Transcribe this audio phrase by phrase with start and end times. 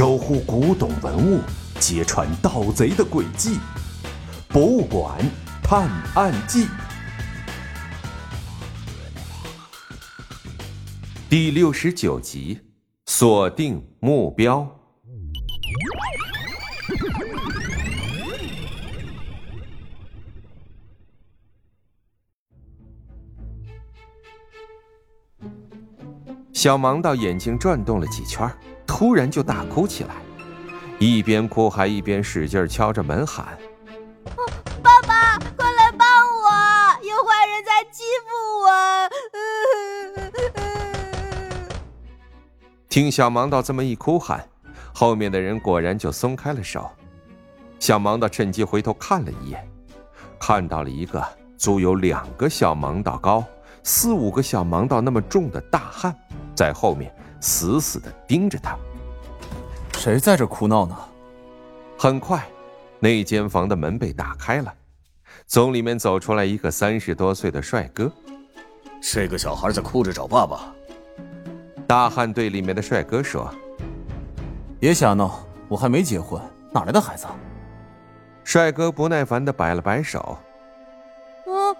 [0.00, 1.42] 守护古董文物，
[1.78, 3.56] 揭穿盗贼的诡计，
[4.48, 5.18] 《博物馆
[5.62, 6.64] 探案记》
[11.28, 12.60] 第六十九集：
[13.04, 14.79] 锁定目标。
[26.60, 28.46] 小盲道眼睛转动了几圈，
[28.86, 30.16] 突然就大哭起来，
[30.98, 33.56] 一边哭还一边使劲敲着门喊
[34.82, 36.50] ：“爸爸，快来帮我！
[37.02, 38.28] 有坏人在欺负
[38.60, 38.68] 我！”
[42.90, 44.46] 听小盲道这么一哭喊，
[44.92, 46.90] 后面的人果然就松开了手。
[47.78, 49.66] 小盲道趁机回头看了一眼，
[50.38, 53.42] 看到了一个足有两个小盲道高、
[53.82, 56.14] 四五个小盲道那么重的大汉。
[56.60, 57.10] 在后面
[57.40, 58.76] 死死的盯着他。
[59.94, 60.94] 谁在这哭闹呢？
[61.98, 62.46] 很快，
[62.98, 64.70] 那间房的门被打开了，
[65.46, 68.12] 从里面走出来一个三十多岁的帅哥。
[69.00, 70.70] 这个小孩在哭着找爸爸。
[71.86, 73.50] 大汉对里面的帅哥说
[74.78, 76.38] ：“别瞎闹，我还没结婚，
[76.72, 77.26] 哪来的孩子？”
[78.44, 80.36] 帅哥不耐烦的摆了摆手
[81.48, 81.74] ：“嗯，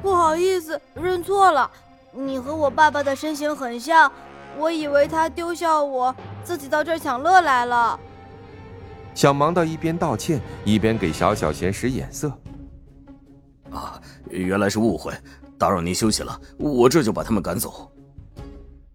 [0.00, 1.70] 不好意思，认错了。”
[2.12, 4.10] 你和我爸爸的身形很像，
[4.56, 7.98] 我以为他丢下我自己到这儿享乐来了。
[9.14, 12.32] 小盲道一边道歉一边给小小贤使眼色。
[13.70, 15.12] 啊，原来是误会，
[15.58, 17.90] 打扰您休息了，我这就把他们赶走。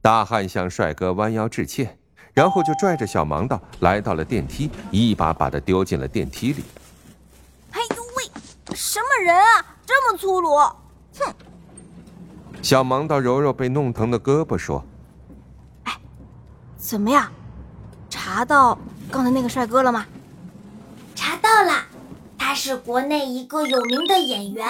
[0.02, 1.97] 大汉向帅哥弯腰致歉，
[2.34, 6.64] 然后就拽着小盲道来到了电梯，一把把他丢进了电梯里。
[7.72, 10.58] 哎呦喂，什么人啊，这么粗鲁！
[10.58, 11.34] 哼。
[12.64, 14.81] 小盲道揉揉被弄疼的胳膊，说
[15.83, 16.00] ：“哎，
[16.78, 17.30] 怎么样？
[18.09, 18.80] 查到
[19.11, 20.06] 刚才那个帅哥了吗
[21.14, 21.86] ？”“查到了，
[22.38, 24.66] 他是国内一个有名的演员。”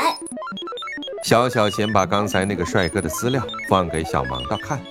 [1.23, 4.81] 小小贤把刚才那个帅哥的资料放给小盲道看。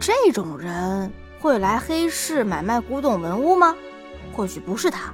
[0.00, 3.76] 这种人会来黑市买卖古董文物吗？
[4.32, 5.12] 或许不是他。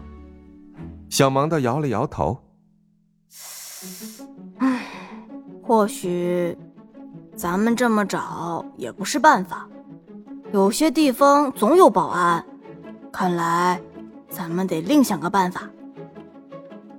[1.10, 2.40] 小盲道摇了摇头。
[4.58, 4.86] 唉，
[5.60, 6.56] 或许。
[7.38, 9.64] 咱们这么找也不是办法，
[10.52, 12.44] 有些地方总有保安，
[13.12, 13.80] 看来
[14.28, 15.62] 咱们得另想个办法。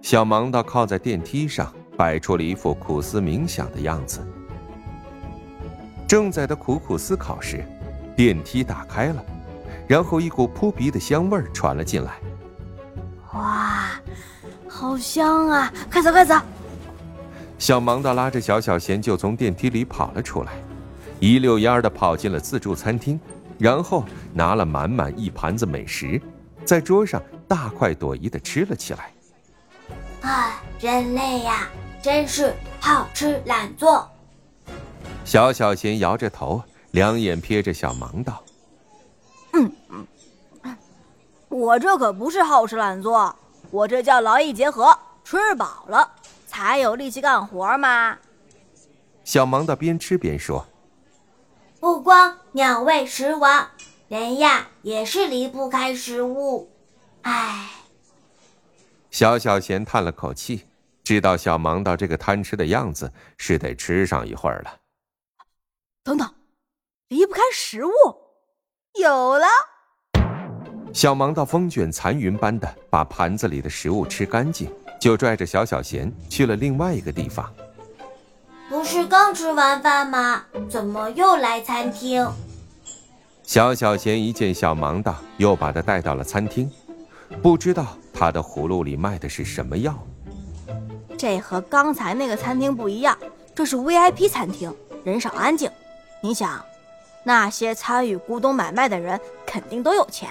[0.02, 4.26] 小盲道靠在电梯上，摆出了一副苦思冥想的样子。
[6.08, 7.62] 正在他苦苦思考时，
[8.16, 9.22] 电梯打开了，
[9.90, 12.14] 然后一股扑鼻的香味传了进来。
[13.34, 13.90] 哇，
[14.70, 15.70] 好香啊！
[15.92, 16.36] 快走，快走！
[17.60, 20.54] 小盲道拉着小小贤就从电梯里跑了出来，
[21.20, 23.20] 一溜烟儿的跑进了自助餐厅，
[23.58, 26.20] 然后拿了满满一盘子美食，
[26.64, 29.12] 在桌上大快朵颐的吃了起来。
[30.22, 31.68] 啊，人类呀，
[32.02, 34.10] 真是好吃懒做。
[35.26, 38.42] 小小贤摇着头，两眼瞥着小盲道
[39.52, 39.72] ：“嗯
[40.64, 40.78] 嗯，
[41.50, 43.36] 我这可不是好吃懒做，
[43.70, 46.10] 我这叫劳逸结合，吃饱了。”
[46.60, 48.18] 才有力气干活吗！
[49.24, 50.68] 小盲道边吃边说
[51.80, 53.70] ：“不光鸟为食亡，
[54.10, 56.70] 人呀也是离不开食物。
[57.22, 57.70] 唉。”
[59.10, 60.66] 小小贤叹了口气，
[61.06, 64.80] 知道小盲道这个贪吃的样子是得吃上一会儿了。
[66.04, 66.30] 等等，
[67.08, 67.92] 离不开食物，
[69.00, 69.48] 有了！
[70.94, 74.70] 小盲道风卷残云般的把盘子里的食物吃干净。
[75.00, 77.52] 就拽着小小贤去了另外一个地方。
[78.70, 80.44] 不是刚吃完饭吗？
[80.70, 82.28] 怎么又来餐厅？
[83.44, 86.70] 小小贤一见小盲道，又把他带到了餐厅。
[87.42, 89.98] 不知道他的葫芦里卖的是什么药。
[91.18, 93.18] 这和刚才那个餐厅不一样，
[93.56, 95.70] 这是 VIP 餐厅，人少安静。
[96.22, 96.64] 你想，
[97.24, 100.30] 那些参与古董买卖的人肯定都有钱，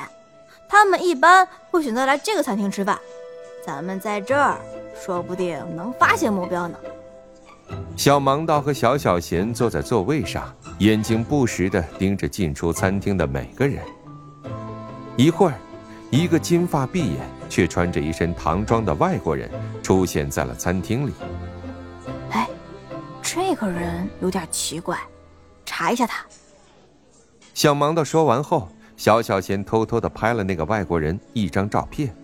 [0.69, 2.99] 他们一般会选择来这个餐厅吃饭。
[3.69, 4.57] 咱们在这儿，
[4.99, 6.79] 说不定能发现目标呢。
[7.99, 13.85] 小盲道和小小贤坐在座位上，眼睛不时地盯着进出餐厅的每个人。
[15.19, 15.55] 一会儿，
[16.09, 17.19] 一个金发碧眼
[17.51, 19.51] 却穿着一身唐装的外国人
[19.83, 21.13] 出现在了餐厅里。
[22.31, 22.49] 哎，
[23.21, 24.99] 这个人有点奇怪，
[25.67, 26.25] 查一下他。
[27.53, 28.67] 小盲道说完后，
[28.97, 32.17] 小小贤偷偷地拍了那个外国人一张照片。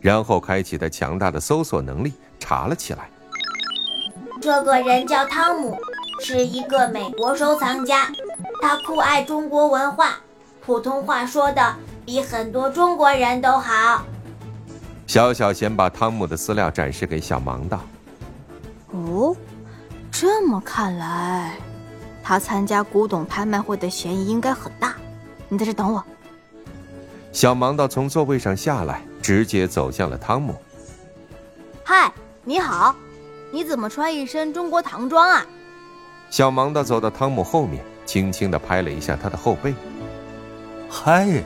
[0.00, 3.10] 然后开启他强大的搜索能力，查了起来。
[4.40, 5.76] 这个人叫汤姆，
[6.20, 8.10] 是一个美国收藏家，
[8.62, 10.16] 他酷爱中国文化，
[10.64, 11.76] 普通话说的
[12.06, 14.02] 比很多中国人都好。
[15.06, 17.80] 小小贤把汤姆的资料展示给小芒道。
[18.92, 19.36] 哦，
[20.10, 21.56] 这么看来，
[22.22, 24.94] 他参加古董拍卖会的嫌疑应该很大。
[25.48, 26.02] 你在这等我。
[27.32, 30.56] 小芒道从座位上下来，直接走向了汤姆。
[31.84, 32.12] 嗨，
[32.42, 32.96] 你好，
[33.52, 35.46] 你怎么穿一身中国唐装啊？
[36.30, 39.72] 小盲道走到汤姆后面，轻轻的拍了一下他的后背。
[40.88, 41.44] 嗨，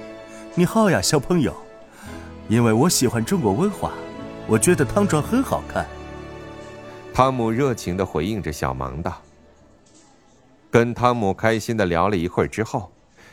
[0.55, 1.55] 你好呀，小朋友。
[2.49, 3.93] 因为我喜欢中国文化，
[4.47, 5.87] 我觉得唐装很好看。
[7.13, 9.21] 汤姆热情的回应着小盲道。
[10.71, 12.91] 跟汤姆开心的聊了一会儿之后，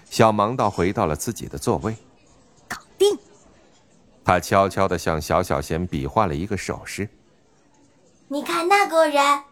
[0.09, 1.95] 小盲道回到了自己的座位。
[4.31, 7.09] 他悄悄地向小小贤比划了一个手势。
[8.29, 9.43] 你看那个人。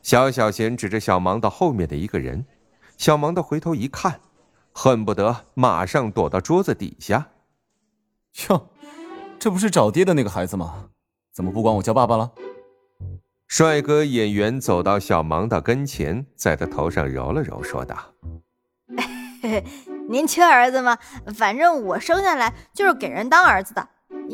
[0.00, 2.46] 小小贤指着小芒道后面的一个人。
[2.96, 4.20] 小芒道回头一看，
[4.70, 7.30] 恨不得马上躲到桌子底下。
[8.48, 8.68] 哟，
[9.40, 10.90] 这不是找爹的那个孩子吗？
[11.32, 12.30] 怎么不管我叫爸爸了？
[13.48, 17.96] 帅哥演员走到小芒道跟前，在他头上揉了揉，说道
[20.08, 20.98] ：“您缺儿子吗？
[21.36, 23.88] 反正我生下来就是给人当儿子的。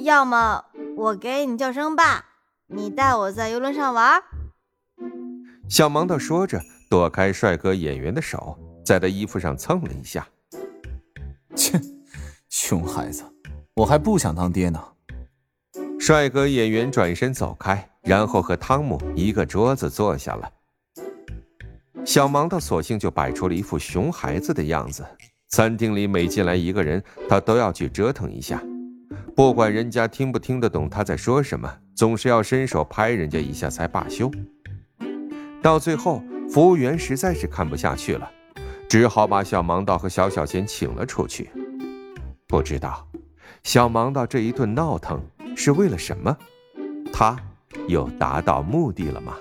[0.05, 0.65] 要么
[0.97, 2.25] 我给你叫声爸，
[2.67, 4.23] 你带我在游轮上玩。”
[5.69, 10.27] 小芒道说着，躲开帅哥演员的手，在他衣服上蹭了一下。
[11.55, 11.81] 切，
[12.49, 13.23] 熊孩子！
[13.75, 14.83] 我还不想当爹呢。
[15.99, 20.51] 帅哥演员转身走开，然后和汤姆一个桌子坐下了。
[22.05, 25.07] 小芒道索性就摆出了一副熊孩子的样子。
[25.51, 28.63] 餐厅里每进来一个人，他都要去折腾一下，
[29.35, 34.31] 不管人家听不听得懂他在说什么，总是要伸手拍人家一下才罢休。
[35.61, 38.31] 到最后，服务员实在是看不下去了，
[38.89, 41.51] 只好把小盲道和小小贤请了出去。
[42.47, 43.07] 不知道。
[43.65, 45.21] 小盲道这一顿闹腾
[45.57, 46.35] 是为了什么？
[47.13, 47.37] 他
[47.89, 49.37] 有达到目的了吗？